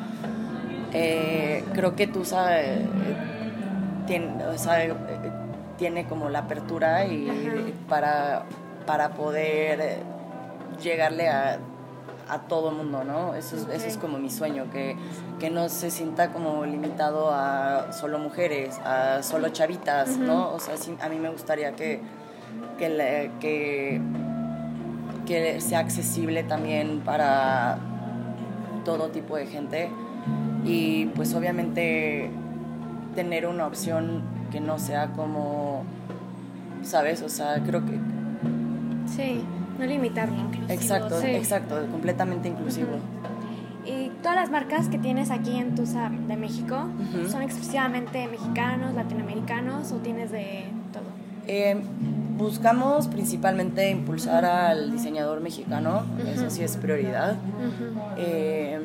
eh, 0.92 1.64
creo 1.72 1.94
que 1.96 2.06
tú 2.06 2.24
sabes, 2.24 2.80
tiene, 4.06 4.44
o 4.46 4.58
sea, 4.58 4.84
eh, 4.84 4.92
tiene 5.78 6.04
como 6.06 6.28
la 6.28 6.40
apertura 6.40 7.06
y 7.06 7.74
para, 7.88 8.42
para 8.86 9.10
poder 9.10 10.00
llegarle 10.82 11.28
a, 11.28 11.58
a 12.32 12.38
todo 12.48 12.70
mundo, 12.70 13.04
¿no? 13.04 13.34
Eso 13.34 13.56
es, 13.56 13.66
eso 13.68 13.86
es 13.86 13.96
como 13.98 14.18
mi 14.18 14.30
sueño, 14.30 14.70
que, 14.72 14.96
que 15.38 15.50
no 15.50 15.68
se 15.68 15.90
sienta 15.90 16.32
como 16.32 16.64
limitado 16.64 17.30
a 17.30 17.92
solo 17.92 18.18
mujeres, 18.18 18.78
a 18.84 19.22
solo 19.22 19.50
chavitas, 19.50 20.16
¿no? 20.16 20.50
O 20.52 20.58
sea, 20.58 20.76
sí, 20.78 20.96
a 21.02 21.08
mí 21.08 21.18
me 21.18 21.28
gustaría 21.28 21.72
que, 21.72 22.00
que, 22.78 22.88
le- 22.88 23.30
que, 23.38 24.00
que 25.26 25.60
sea 25.60 25.80
accesible 25.80 26.42
también 26.42 27.00
para 27.04 27.78
todo 28.84 29.08
tipo 29.08 29.36
de 29.36 29.46
gente 29.46 29.90
y 30.64 31.06
pues 31.14 31.34
obviamente 31.34 32.30
tener 33.14 33.46
una 33.46 33.66
opción 33.66 34.22
que 34.50 34.60
no 34.60 34.78
sea 34.78 35.08
como, 35.12 35.84
¿sabes? 36.82 37.20
O 37.22 37.28
sea, 37.28 37.62
creo 37.66 37.84
que... 37.84 37.92
Sí, 39.06 39.44
no 39.82 39.88
limitarlo. 39.88 40.36
Exacto, 40.68 41.20
Sí. 41.20 41.26
exacto, 41.28 41.86
completamente 41.90 42.48
inclusivo. 42.48 42.90
Y 43.84 44.10
todas 44.22 44.36
las 44.36 44.50
marcas 44.50 44.88
que 44.88 44.98
tienes 44.98 45.30
aquí 45.30 45.56
en 45.56 45.74
Tusa 45.74 46.10
de 46.28 46.36
México. 46.36 46.86
¿son 47.28 47.42
exclusivamente 47.42 48.28
mexicanos, 48.28 48.94
latinoamericanos 48.94 49.92
o 49.92 49.96
tienes 49.96 50.30
de 50.30 50.64
todo? 50.92 51.02
Eh, 51.46 51.82
buscamos 52.38 53.08
principalmente 53.08 53.90
impulsar 53.90 54.44
al 54.44 54.92
diseñador 54.92 55.40
mexicano, 55.40 56.02
eso 56.32 56.48
sí 56.50 56.62
es 56.62 56.76
prioridad. 56.76 57.36
Eh, 58.16 58.78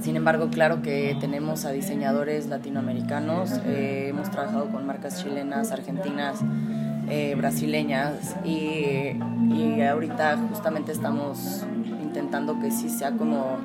sin 0.00 0.14
embargo, 0.14 0.48
claro 0.50 0.82
que 0.82 1.16
tenemos 1.20 1.64
a 1.64 1.72
diseñadores 1.72 2.46
latinoamericanos, 2.46 3.50
eh, 3.66 4.06
hemos 4.10 4.30
trabajado 4.30 4.66
con 4.66 4.86
marcas 4.86 5.22
chilenas, 5.22 5.72
argentinas, 5.72 6.40
eh, 7.08 7.34
brasileñas 7.36 8.36
y, 8.44 9.16
y 9.50 9.82
ahorita 9.82 10.38
justamente 10.50 10.92
estamos 10.92 11.64
intentando 12.02 12.58
que 12.60 12.70
sí 12.70 12.88
sea 12.88 13.12
como 13.12 13.58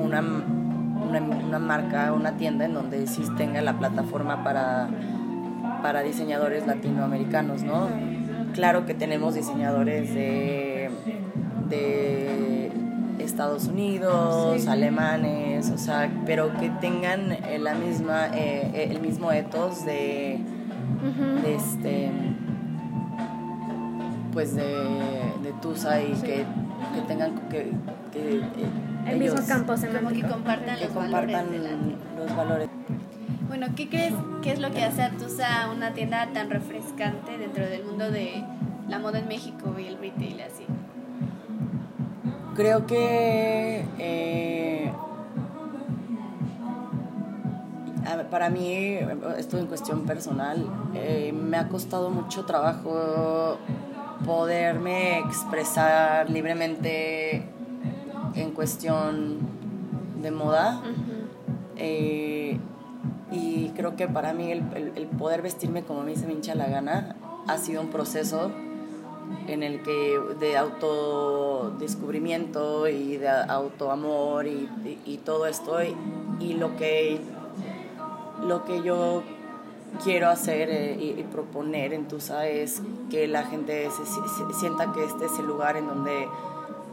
una, 0.00 0.20
una, 0.20 1.20
una 1.20 1.58
marca, 1.58 2.12
una 2.12 2.36
tienda 2.36 2.64
en 2.66 2.74
donde 2.74 3.06
sí 3.06 3.22
tenga 3.36 3.60
la 3.62 3.78
plataforma 3.78 4.44
para, 4.44 4.88
para 5.82 6.02
diseñadores 6.02 6.66
latinoamericanos, 6.66 7.62
¿no? 7.62 7.88
Claro 8.52 8.86
que 8.86 8.94
tenemos 8.94 9.34
diseñadores 9.34 10.14
de, 10.14 10.90
de 11.68 12.70
Estados 13.18 13.66
Unidos, 13.66 14.62
Sí. 14.62 14.68
alemanes, 14.68 15.70
o 15.70 15.78
sea, 15.78 16.10
pero 16.26 16.52
que 16.58 16.70
tengan 16.80 17.32
eh, 17.32 17.58
la 17.60 17.74
misma, 17.74 18.28
eh, 18.34 18.88
el 18.90 19.00
mismo 19.00 19.32
ethos 19.32 19.84
de, 19.84 20.38
de 21.42 21.54
este 21.54 22.10
pues 24.34 24.54
de, 24.54 24.64
de 25.42 25.52
Tusa 25.62 26.02
y 26.02 26.14
Sí. 26.16 26.22
que, 26.22 26.34
que 26.94 27.00
tengan 27.06 27.34
que, 27.48 27.70
que, 28.12 28.36
eh, 28.38 28.42
El 29.06 29.18
mismo 29.18 29.36
ellos- 29.38 29.48
campo 29.48 29.72
Como 29.74 30.10
que 30.10 30.22
compartan 30.22 30.76
que 30.76 30.84
los 30.84 30.92
compartan 30.92 31.32
valores 31.32 31.50
de 31.50 31.58
la 31.58 31.68
tienda. 31.68 31.96
los 32.18 32.36
valores. 32.36 32.68
Bueno, 33.48 33.66
¿qué 33.76 33.88
crees 33.88 34.12
que 34.42 34.52
es 34.52 34.58
lo 34.58 34.70
que 34.72 34.82
hace 34.82 35.02
a 35.02 35.10
Tusa 35.12 35.70
una 35.74 35.94
tienda 35.94 36.28
tan 36.34 36.50
refrescante 36.50 37.38
dentro 37.38 37.64
del 37.64 37.84
mundo 37.84 38.10
de 38.10 38.42
la 38.88 38.98
moda 38.98 39.20
en 39.20 39.28
México 39.28 39.74
y 39.78 39.86
el 39.86 39.98
retail 39.98 40.40
así? 40.42 40.64
Creo 42.56 42.86
que 42.86 43.84
eh, 43.98 44.92
para 48.30 48.50
mí, 48.50 48.98
esto 49.38 49.58
en 49.58 49.66
cuestión 49.66 50.04
personal, 50.06 50.66
eh, 50.94 51.32
me 51.32 51.56
ha 51.56 51.68
costado 51.68 52.10
mucho 52.10 52.44
trabajo 52.44 53.56
poderme 54.24 55.18
expresar 55.18 56.30
libremente 56.30 57.44
en 58.34 58.50
cuestión 58.52 59.38
de 60.22 60.30
moda. 60.30 60.80
Eh, 61.76 62.58
y 63.32 63.70
creo 63.70 63.96
que 63.96 64.06
para 64.08 64.32
mí 64.32 64.50
el, 64.52 64.62
el- 64.74 64.92
el 64.96 65.06
poder 65.06 65.42
vestirme 65.42 65.82
como 65.82 66.00
a 66.02 66.04
mí 66.04 66.14
se 66.16 66.26
me 66.26 66.32
hincha 66.34 66.54
la 66.54 66.66
gana 66.68 67.16
ha 67.48 67.58
sido 67.58 67.80
un 67.82 67.88
proceso 67.88 68.50
en 69.48 69.62
el 69.62 69.82
que 69.82 70.18
de 70.38 70.56
autodescubrimiento 70.56 72.88
y 72.88 73.16
de 73.16 73.28
autoamor 73.28 74.46
y, 74.46 74.68
y, 74.84 74.98
y 75.04 75.16
todo 75.18 75.46
esto 75.46 75.82
y, 75.82 75.94
y 76.40 76.54
lo 76.54 76.76
que 76.76 77.18
lo 78.42 78.64
que 78.64 78.82
yo 78.82 79.22
quiero 80.02 80.28
hacer 80.28 80.68
eh, 80.70 80.96
y, 80.98 81.20
y 81.20 81.26
proponer 81.30 81.92
en 81.92 82.08
Tusa 82.08 82.48
es 82.48 82.82
que 83.10 83.28
la 83.28 83.44
gente 83.44 83.88
se, 83.90 84.54
sienta 84.54 84.92
que 84.92 85.04
este 85.04 85.26
es 85.26 85.38
el 85.38 85.46
lugar 85.46 85.76
en 85.76 85.86
donde 85.86 86.28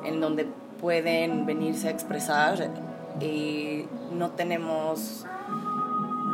en 0.04 0.20
donde 0.20 0.48
pueden 0.80 1.46
venirse 1.46 1.88
a 1.88 1.92
expresar 1.92 2.72
y 3.20 3.86
no 4.12 4.32
tenemos 4.32 5.26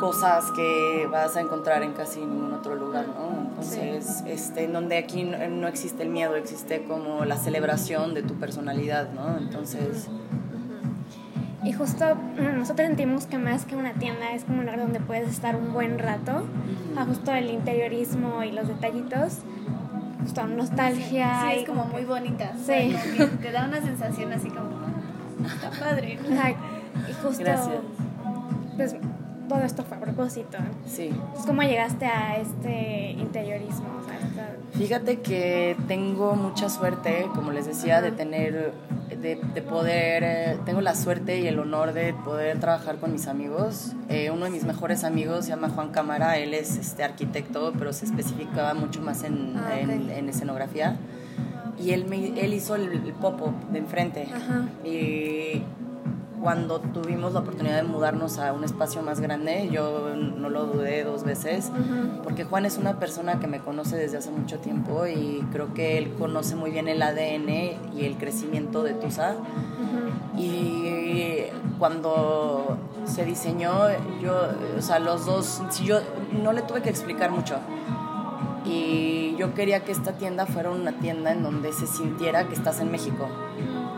cosas 0.00 0.50
que 0.52 1.08
vas 1.10 1.36
a 1.36 1.40
encontrar 1.40 1.82
en 1.82 1.92
casi 1.92 2.20
ningún 2.20 2.54
otro 2.54 2.76
lugar, 2.76 3.06
¿no? 3.08 3.48
Entonces, 3.48 4.22
este, 4.26 4.64
en 4.64 4.72
donde 4.72 4.96
aquí 4.96 5.24
no, 5.24 5.36
no 5.48 5.66
existe 5.66 6.04
el 6.04 6.08
miedo, 6.08 6.36
existe 6.36 6.84
como 6.84 7.24
la 7.24 7.36
celebración 7.36 8.14
de 8.14 8.22
tu 8.22 8.34
personalidad, 8.34 9.10
¿no? 9.12 9.36
Entonces, 9.36 10.08
Y 11.64 11.72
justo 11.72 12.14
mm, 12.14 12.58
nosotros 12.58 12.86
sentimos 12.86 13.26
que 13.26 13.36
más 13.38 13.64
que 13.64 13.74
una 13.76 13.92
tienda 13.94 14.32
es 14.32 14.44
como 14.44 14.58
un 14.60 14.64
lugar 14.66 14.78
donde 14.80 15.00
puedes 15.00 15.28
estar 15.28 15.56
un 15.56 15.72
buen 15.72 15.98
rato. 15.98 16.44
A 16.96 17.04
justo 17.04 17.32
el 17.32 17.50
interiorismo 17.50 18.42
y 18.44 18.52
los 18.52 18.68
detallitos. 18.68 19.38
Justo 20.22 20.46
nostalgia. 20.46 21.40
Sí, 21.42 21.56
y 21.56 21.58
es 21.60 21.68
como 21.68 21.84
muy 21.86 22.04
bonita. 22.04 22.52
o 22.54 22.58
Sí. 22.58 22.64
sea, 22.92 23.02
como 23.16 23.30
que 23.30 23.36
te 23.42 23.52
da 23.52 23.64
una 23.66 23.80
sensación 23.80 24.32
así 24.32 24.48
como, 24.50 24.68
"Ah, 25.44 25.46
está 25.54 25.70
padre. 25.70 26.18
Ajá, 26.32 26.50
Y 26.50 27.12
justo, 27.22 27.44
Gracias. 27.44 27.76
pues 28.76 28.96
todo 29.48 29.60
esto 29.62 29.82
fue 29.84 29.96
a 29.96 30.00
propósito. 30.00 30.58
Sí. 30.86 31.10
¿Cómo 31.46 31.62
llegaste 31.62 32.06
a 32.06 32.36
este 32.36 33.12
interiorismo? 33.12 33.86
Fíjate 34.72 35.20
que 35.20 35.76
tengo 35.88 36.34
mucha 36.36 36.68
suerte, 36.68 37.26
como 37.34 37.50
les 37.52 37.66
decía, 37.66 38.00
de 38.02 38.12
tener, 38.12 38.72
de, 39.20 39.36
poder, 39.68 40.22
eh, 40.24 40.58
tengo 40.64 40.80
la 40.80 40.94
suerte 40.94 41.40
y 41.40 41.46
el 41.46 41.58
honor 41.58 41.92
de 41.92 42.14
poder 42.14 42.60
trabajar 42.60 42.96
con 42.96 43.12
mis 43.12 43.26
amigos. 43.26 43.92
Eh, 44.08 44.30
uno 44.30 44.44
de 44.44 44.50
mis 44.50 44.64
mejores 44.64 45.04
amigos 45.04 45.44
se 45.44 45.50
llama 45.50 45.68
Juan 45.70 45.90
Cámara, 45.90 46.38
él 46.38 46.54
es 46.54 46.76
este 46.76 47.04
arquitecto, 47.04 47.72
pero 47.78 47.92
se 47.92 48.04
especificaba 48.04 48.74
mucho 48.74 49.00
más 49.00 49.24
en, 49.24 49.56
ah, 49.56 49.78
en, 49.80 50.28
escenografía. 50.28 50.96
Y 51.78 51.92
él, 51.92 52.06
me, 52.06 52.40
él 52.40 52.54
hizo 52.54 52.74
el, 52.74 52.90
el 52.90 53.12
pop-up 53.14 53.54
de 53.70 53.78
enfrente. 53.78 54.28
Y 54.84 55.62
cuando 56.40 56.80
tuvimos 56.80 57.32
la 57.32 57.40
oportunidad 57.40 57.76
de 57.76 57.82
mudarnos 57.82 58.38
a 58.38 58.52
un 58.52 58.64
espacio 58.64 59.02
más 59.02 59.20
grande, 59.20 59.68
yo 59.70 60.14
no 60.14 60.48
lo 60.48 60.66
dudé 60.66 61.04
dos 61.04 61.24
veces, 61.24 61.70
porque 62.22 62.44
Juan 62.44 62.66
es 62.66 62.78
una 62.78 62.98
persona 62.98 63.38
que 63.40 63.46
me 63.46 63.60
conoce 63.60 63.96
desde 63.96 64.18
hace 64.18 64.30
mucho 64.30 64.58
tiempo 64.58 65.06
y 65.06 65.44
creo 65.52 65.74
que 65.74 65.98
él 65.98 66.14
conoce 66.14 66.56
muy 66.56 66.70
bien 66.70 66.88
el 66.88 67.02
ADN 67.02 67.48
y 67.96 68.04
el 68.04 68.16
crecimiento 68.18 68.82
de 68.82 68.94
Tusa. 68.94 69.36
Y 70.36 71.44
cuando 71.78 72.78
se 73.04 73.24
diseñó, 73.24 73.72
yo, 74.20 74.34
o 74.76 74.82
sea, 74.82 74.98
los 74.98 75.26
dos, 75.26 75.62
yo 75.82 75.98
no 76.42 76.52
le 76.52 76.62
tuve 76.62 76.82
que 76.82 76.90
explicar 76.90 77.30
mucho. 77.30 77.56
Y 78.64 79.34
yo 79.36 79.54
quería 79.54 79.80
que 79.84 79.92
esta 79.92 80.12
tienda 80.12 80.44
fuera 80.46 80.70
una 80.70 80.92
tienda 80.92 81.32
en 81.32 81.42
donde 81.42 81.72
se 81.72 81.86
sintiera 81.86 82.48
que 82.48 82.54
estás 82.54 82.80
en 82.80 82.90
México 82.90 83.28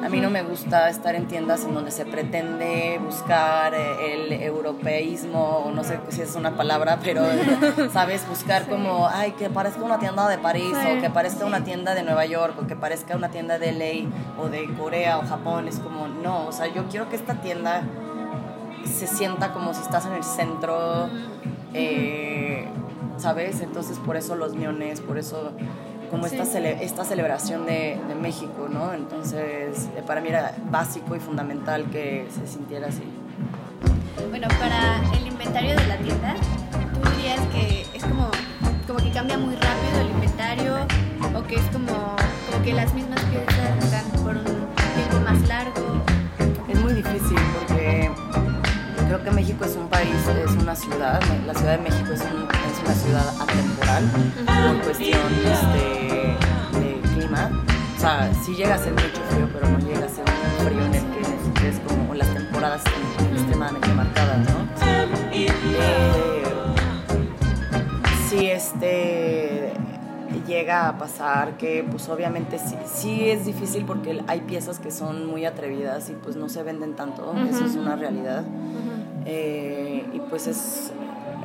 a 0.03 0.09
mí 0.09 0.21
no 0.21 0.31
me 0.31 0.43
gusta 0.43 0.89
estar 0.89 1.15
en 1.15 1.27
tiendas 1.27 1.65
en 1.65 1.75
donde 1.75 1.91
se 1.91 2.07
pretende 2.07 2.99
buscar 3.05 3.75
eh, 3.75 4.15
el 4.15 4.33
europeísmo, 4.33 5.63
o 5.65 5.71
no 5.71 5.85
sé 5.85 5.99
si 6.09 6.23
es 6.23 6.35
una 6.37 6.57
palabra, 6.57 6.99
pero, 7.03 7.23
¿sabes? 7.93 8.27
Buscar 8.29 8.67
como, 8.67 9.09
ay, 9.09 9.33
que 9.33 9.51
parezca 9.51 9.83
una 9.83 9.99
tienda 9.99 10.29
de 10.29 10.39
París, 10.39 10.75
o 10.75 11.01
que 11.01 11.11
parezca 11.11 11.45
una 11.45 11.65
tienda 11.65 11.95
de 11.95 12.03
Nueva 12.03 12.25
York, 12.25 12.55
o 12.63 12.67
que 12.67 12.77
parezca 12.77 13.17
una 13.17 13.31
tienda 13.31 13.59
de 13.59 13.73
LA, 13.73 14.43
o 14.43 14.49
de 14.49 14.73
Corea, 14.75 15.19
o 15.19 15.27
Japón. 15.27 15.69
Es 15.69 15.79
como, 15.79 16.09
no, 16.09 16.47
o 16.47 16.53
sea, 16.53 16.67
yo 16.67 16.85
quiero 16.89 17.09
que 17.09 17.17
esta 17.17 17.35
tienda 17.35 17.83
se 18.85 19.07
sienta 19.07 19.53
como 19.53 19.75
si 19.75 19.83
estás 19.83 20.07
en 20.07 20.13
el 20.13 20.25
centro, 20.25 21.09
eh, 21.75 22.67
¿sabes? 23.19 23.61
Entonces, 23.61 23.99
por 23.99 24.17
eso 24.17 24.35
los 24.35 24.55
miones, 24.55 25.01
por 25.01 25.19
eso 25.19 25.53
como 26.11 26.27
esta, 26.27 26.43
esta 26.43 27.05
celebración 27.05 27.67
de, 27.67 27.99
de, 28.09 28.15
México, 28.15 28.69
¿no? 28.69 28.93
Entonces, 28.93 29.89
eh, 29.97 30.03
para 30.07 30.21
mí 30.21 30.29
era 30.29 30.55
básico 30.71 31.15
y 31.15 31.21
fundamental 31.21 31.85
que 31.91 32.27
se 32.35 32.47
sintiera 32.47 32.89
así. 32.89 33.05
Bueno, 34.29 34.49
para 34.59 35.01
el 35.17 35.27
inventario 35.29 35.77
de 35.77 35.87
la 35.87 35.97
tienda, 35.99 36.35
¿tú 36.95 37.11
dirías 37.17 37.41
que 37.53 37.87
es 37.95 38.05
como, 38.05 38.31
como 38.87 38.99
que 38.99 39.11
cambia 39.11 39.39
muy 39.39 39.55
rápido 39.55 40.01
el 40.01 40.11
inventario 40.11 40.87
o 41.35 41.43
que 41.45 41.57
es 41.57 41.67
como, 41.73 42.17
como 42.51 42.65
que 42.65 42.73
las 42.75 42.93
mismas 42.93 43.21
piezas 43.25 43.85
están 43.85 44.11
por 44.23 44.37
un 44.37 44.45
tiempo 44.45 45.21
más 45.25 45.49
largo? 45.49 46.03
Es 46.69 46.81
muy 46.81 46.93
difícil 46.93 47.39
porque 47.59 48.10
creo 49.11 49.25
que 49.25 49.31
México 49.33 49.65
es 49.65 49.75
un 49.75 49.89
país, 49.89 50.09
es 50.15 50.53
una 50.53 50.77
ciudad, 50.77 51.21
la 51.45 51.53
Ciudad 51.53 51.79
de 51.79 51.83
México 51.83 52.13
es, 52.13 52.21
es 52.21 52.81
una 52.85 52.95
ciudad 52.95 53.29
atemporal 53.41 54.05
por 54.47 54.85
cuestión 54.85 55.19
de, 55.43 56.37
de, 56.79 57.01
clima. 57.17 57.51
O 57.97 58.01
sea, 58.01 58.33
sí 58.45 58.55
llega 58.55 58.77
a 58.77 58.79
ser 58.79 58.93
mucho 58.93 59.21
frío, 59.31 59.49
pero 59.53 59.69
no 59.69 59.81
llega 59.81 60.07
a 60.07 60.09
ser 60.09 60.25
un 60.25 60.65
frío 60.65 60.85
en 60.85 60.95
el 60.95 61.03
que 61.55 61.69
es 61.71 61.81
como 61.81 62.15
las 62.15 62.33
temporadas 62.33 62.83
extremadamente 63.33 63.89
marcadas, 63.89 64.39
¿no? 64.49 64.69
Eh, 65.33 66.45
sí, 68.29 68.47
este 68.47 69.73
llega 70.47 70.89
a 70.89 70.99
pasar 70.99 71.57
que 71.57 71.85
pues 71.89 72.09
obviamente 72.09 72.59
sí, 72.59 72.77
sí, 72.87 73.31
es 73.31 73.45
difícil 73.45 73.85
porque 73.85 74.23
hay 74.27 74.41
piezas 74.43 74.79
que 74.79 74.91
son 74.91 75.27
muy 75.27 75.45
atrevidas 75.45 76.11
y 76.11 76.13
pues 76.13 76.37
no 76.37 76.49
se 76.49 76.63
venden 76.63 76.95
tanto, 76.95 77.35
eso 77.49 77.65
es 77.65 77.75
una 77.75 77.97
realidad. 77.97 78.45
Eh, 79.27 80.05
y 80.13 80.21
pues 80.21 80.47
es, 80.47 80.93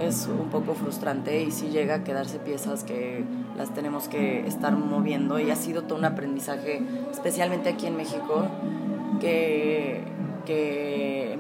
es 0.02 0.28
un 0.28 0.50
poco 0.50 0.76
frustrante 0.76 1.44
y 1.44 1.52
sí 1.52 1.68
llega 1.70 1.96
a 1.96 2.04
quedarse 2.04 2.40
piezas 2.40 2.84
que 2.84 3.24
las 3.58 3.74
tenemos 3.74 4.08
que 4.08 4.46
estar 4.48 4.76
moviendo 4.76 5.40
y 5.40 5.52
ha 5.52 5.56
sido 5.56 5.84
todo 5.84 5.98
un 5.98 6.06
aprendizaje, 6.06 6.82
especialmente 7.12 7.70
aquí 7.70 7.88
en 7.88 7.98
México, 7.98 8.48
que, 9.20 10.04
que 10.46 11.38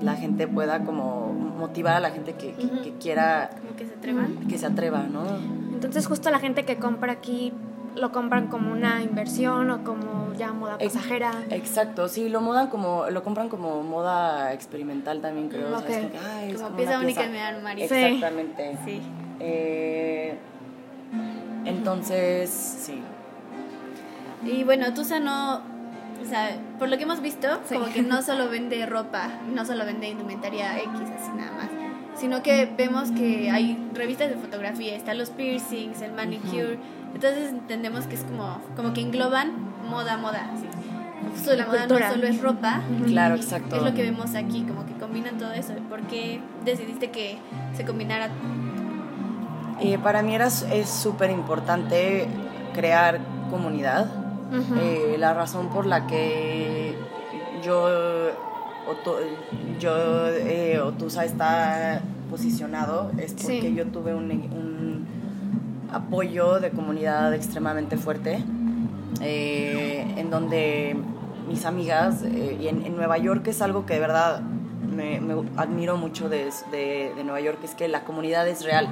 la 0.00 0.14
gente 0.14 0.46
pueda 0.46 0.84
como 0.84 1.32
motivar 1.32 1.94
a 1.94 2.00
la 2.00 2.10
gente 2.10 2.34
que, 2.34 2.52
que, 2.52 2.94
quiera... 3.00 3.50
que 3.76 3.86
se 3.86 3.94
atreva. 3.94 4.26
Que 4.48 4.58
se 4.58 4.66
atreva, 4.66 5.04
¿no? 5.04 5.24
Entonces 5.72 6.06
justo 6.06 6.30
la 6.30 6.38
gente 6.38 6.64
que 6.64 6.76
compra 6.76 7.12
aquí 7.12 7.52
lo 7.96 8.12
compran 8.12 8.48
como 8.48 8.72
una 8.72 9.02
inversión 9.02 9.70
o 9.70 9.84
como 9.84 10.32
ya 10.34 10.52
moda 10.52 10.78
pasajera. 10.78 11.32
Exacto, 11.50 12.08
sí, 12.08 12.28
lo 12.28 12.40
modan 12.40 12.68
como, 12.68 13.10
lo 13.10 13.22
compran 13.22 13.48
como 13.48 13.82
moda 13.82 14.52
experimental 14.52 15.20
también 15.20 15.48
creo. 15.48 15.70
como, 15.70 16.76
pieza 16.76 16.98
única 16.98 17.24
en 17.24 17.32
mi 17.32 17.38
armario. 17.38 17.84
Exactamente. 17.84 18.78
Sí. 18.84 19.00
Eh, 19.40 20.38
entonces, 21.64 22.50
sí. 22.50 23.02
Y 24.44 24.64
bueno, 24.64 24.94
Tusa 24.94 25.18
no, 25.18 25.56
o 25.56 26.24
sea, 26.28 26.56
por 26.78 26.88
lo 26.88 26.96
que 26.96 27.04
hemos 27.04 27.20
visto, 27.20 27.48
como 27.68 27.86
que 27.86 28.02
no 28.02 28.22
solo 28.22 28.48
vende 28.48 28.84
ropa, 28.86 29.28
no 29.52 29.64
solo 29.64 29.84
vende 29.84 30.08
indumentaria 30.08 30.78
X, 30.78 30.90
así 31.18 31.30
nada 31.36 31.52
más, 31.52 31.68
sino 32.14 32.42
que 32.42 32.66
vemos 32.66 33.10
que 33.10 33.50
hay 33.50 33.78
revistas 33.92 34.30
de 34.30 34.36
fotografía, 34.36 34.94
están 34.94 35.18
los 35.18 35.30
piercings, 35.30 36.00
el 36.02 36.12
manicure, 36.12 36.78
entonces 37.16 37.48
entendemos 37.48 38.04
que 38.06 38.14
es 38.14 38.24
como, 38.24 38.60
como 38.76 38.92
que 38.92 39.00
engloban 39.00 39.52
moda, 39.88 40.18
moda. 40.18 40.50
Justo 41.32 41.54
la 41.56 41.64
moda 41.64 41.86
no 41.86 41.98
solo 41.98 42.26
es 42.26 42.42
ropa. 42.42 42.82
Claro, 43.06 43.36
exacto. 43.36 43.76
Es 43.76 43.82
lo 43.82 43.94
que 43.94 44.02
vemos 44.02 44.34
aquí, 44.34 44.64
como 44.64 44.84
que 44.84 44.92
combinan 44.92 45.38
todo 45.38 45.52
eso. 45.52 45.72
¿Por 45.88 46.02
qué 46.02 46.42
decidiste 46.66 47.10
que 47.10 47.38
se 47.74 47.86
combinara? 47.86 48.28
Eh, 49.80 49.96
para 49.96 50.20
mí 50.20 50.34
era, 50.34 50.48
es 50.48 50.90
súper 50.90 51.30
importante 51.30 52.26
crear 52.74 53.18
comunidad. 53.50 54.10
Eh, 54.78 55.16
la 55.18 55.32
razón 55.32 55.70
por 55.70 55.86
la 55.86 56.06
que 56.06 56.94
yo, 57.64 57.88
yo 59.80 60.28
eh, 60.28 60.80
Otusa 60.80 61.24
está 61.24 62.02
posicionado 62.30 63.10
es 63.16 63.32
porque 63.32 63.72
yo 63.72 63.86
tuve 63.86 64.14
un 64.14 65.06
apoyo 65.92 66.60
de 66.60 66.70
comunidad 66.70 67.34
extremadamente 67.34 67.96
fuerte, 67.96 68.42
eh, 69.20 70.06
en 70.16 70.30
donde 70.30 70.96
mis 71.48 71.64
amigas, 71.64 72.22
eh, 72.22 72.58
y 72.60 72.68
en, 72.68 72.96
Nueva 72.96 73.18
York 73.18 73.46
es 73.48 73.62
algo 73.62 73.86
que 73.86 73.94
de 73.94 74.00
verdad 74.00 74.40
me, 74.40 75.20
admiro 75.56 75.96
mucho 75.96 76.28
de, 76.28 76.50
de, 76.70 77.12
Nueva 77.22 77.40
York, 77.40 77.58
es 77.62 77.74
que 77.74 77.88
la 77.88 78.04
comunidad 78.04 78.48
es 78.48 78.64
real. 78.64 78.88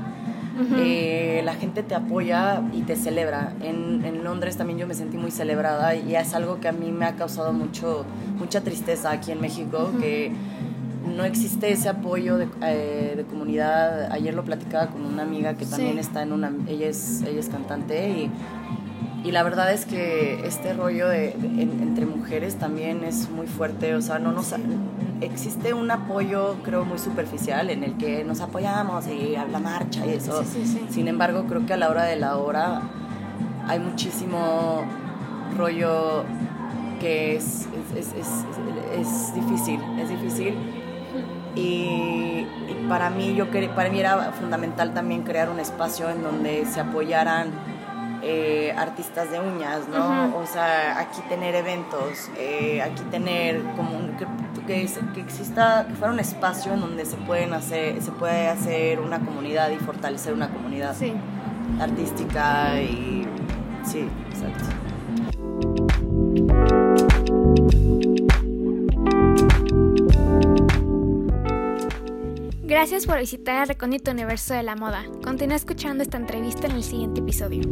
Eh, 0.77 1.43
la 1.45 1.55
gente 1.55 1.83
te 1.83 1.97
apoya 1.97 2.63
y 2.73 2.83
te 2.83 2.95
celebra. 2.95 3.55
En, 3.61 4.05
en, 4.05 4.23
Londres 4.23 4.57
también 4.57 4.79
yo 4.79 4.87
me 4.87 4.95
sentí 4.95 5.17
muy 5.17 5.33
celebrada 5.33 5.97
y 5.97 6.15
es 6.15 6.33
algo 6.33 6.61
que 6.61 6.69
a 6.69 6.73
mí 6.73 6.93
me 6.93 7.07
ha 7.07 7.17
causado 7.17 7.53
mucho, 7.53 8.05
mucha 8.39 8.61
tristeza 8.61 9.11
aquí 9.11 9.33
en 9.33 9.41
México, 9.41 9.91
que 9.99 10.33
no 11.07 11.25
existe 11.25 11.71
ese 11.71 11.89
apoyo 11.89 12.39
eh, 12.63 13.15
de, 13.17 13.25
comunidad. 13.25 14.11
Ayer 14.13 14.35
lo 14.35 14.45
platicaba 14.45 14.89
con 14.89 15.05
una 15.05 15.23
amiga 15.23 15.55
que 15.55 15.67
también 15.67 15.99
está 15.99 16.23
en 16.23 16.33
una, 16.33 16.53
ella 16.67 16.89
es, 16.89 17.23
ella 17.23 17.41
es 17.41 17.49
cantante 17.49 18.09
y, 18.11 18.31
y 19.25 19.33
la 19.33 19.43
verdad 19.43 19.73
es 19.73 19.87
que 19.87 20.47
este 20.47 20.75
rollo 20.75 21.09
de, 21.09 21.33
entre 21.33 22.07
mujeres 22.07 22.57
también 22.57 23.05
es 23.05 23.31
muy 23.31 23.47
fuerte, 23.47 23.95
o 23.95 24.03
sea, 24.03 24.19
no 24.19 24.33
nos, 24.33 24.55
existe 25.21 25.73
un 25.73 25.91
apoyo 25.91 26.57
creo 26.63 26.85
muy 26.85 26.99
superficial 26.99 27.71
en 27.71 27.85
el 27.85 27.97
que 27.97 28.25
nos 28.25 28.41
apoyamos 28.41 29.07
y 29.07 29.37
habla 29.37 29.61
marcha 29.61 30.07
y 30.07 30.11
eso. 30.11 30.45
Sin 30.91 31.09
embargo, 31.09 31.47
creo 31.49 31.65
que 31.65 31.73
a 31.73 31.77
la 31.77 31.89
hora 31.91 32.05
de 32.05 32.17
la 32.17 32.37
hora 32.37 32.83
hay 33.67 33.79
muchísimo 33.79 34.85
rollo 35.57 36.25
que 37.01 37.37
es, 37.37 37.67
es, 37.97 38.09
es, 38.13 38.29
es, 38.99 39.35
difícil, 39.35 39.81
es 39.99 40.09
difícil 40.09 40.55
y, 41.55 42.47
para, 42.89 43.11
mí, 43.11 43.35
yo, 43.35 43.47
para 43.75 43.91
mí 43.91 44.01
era 44.01 44.33
fundamental 44.33 44.93
también 44.93 45.23
crear 45.23 45.49
un 45.49 45.61
espacio 45.61 46.11
en 46.11 46.23
donde 46.23 46.67
se 46.67 46.81
apoyaran 46.81 47.51
eh, 48.23 48.75
artistas 48.77 49.31
de 49.31 49.39
uñas, 49.39 49.89
¿no? 49.89 50.37
O 50.37 50.47
sea, 50.47 50.99
aquí 50.99 51.21
tener 51.29 51.55
eventos, 51.55 52.31
eh, 52.39 52.81
aquí 52.83 53.03
tener 53.11 53.63
como 53.77 54.17
que, 54.17 54.27
que, 54.67 54.89
que, 55.15 55.21
exista, 55.21 55.87
que 55.89 55.95
fuera 55.95 56.13
un 56.13 56.21
espacio 56.21 56.73
en 56.73 56.81
donde 56.81 57.05
se 57.05 57.17
pueden 57.17 57.53
hacer, 57.53 58.01
se 58.03 58.13
puede 58.13 58.49
hacer 58.49 59.01
una 59.01 59.21
comunidad 59.21 59.71
y 59.71 59.77
fortalecer 59.77 60.33
una 60.33 60.49
comunidad 60.49 60.97
artística 61.81 62.81
y 62.81 63.27
sí, 63.85 64.09
exacto. 64.31 64.94
Gracias 72.85 73.07
por 73.07 73.19
visitar 73.19 73.63
el 73.63 73.69
recóndito 73.69 74.11
universo 74.11 74.53
de 74.53 74.63
la 74.63 74.77
moda. 74.77 75.07
Continúa 75.25 75.57
escuchando 75.57 76.03
esta 76.03 76.19
entrevista 76.19 76.67
en 76.67 76.73
el 76.73 76.85
siguiente 76.85 77.23
episodio. 77.23 77.63